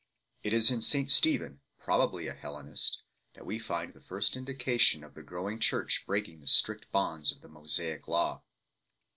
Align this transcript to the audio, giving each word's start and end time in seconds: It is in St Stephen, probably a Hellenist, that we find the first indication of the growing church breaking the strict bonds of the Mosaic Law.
It 0.41 0.51
is 0.51 0.71
in 0.71 0.81
St 0.81 1.11
Stephen, 1.11 1.61
probably 1.77 2.25
a 2.27 2.33
Hellenist, 2.33 3.03
that 3.35 3.45
we 3.45 3.59
find 3.59 3.93
the 3.93 4.01
first 4.01 4.35
indication 4.35 5.03
of 5.03 5.13
the 5.13 5.21
growing 5.21 5.59
church 5.59 6.05
breaking 6.07 6.39
the 6.39 6.47
strict 6.47 6.91
bonds 6.91 7.31
of 7.31 7.41
the 7.41 7.47
Mosaic 7.47 8.07
Law. 8.07 8.41